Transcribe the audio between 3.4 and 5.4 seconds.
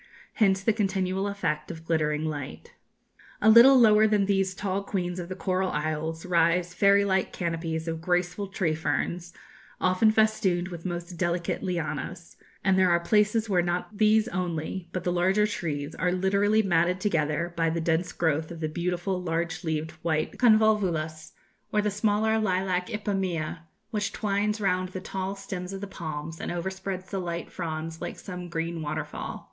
little lower than these tall queens of the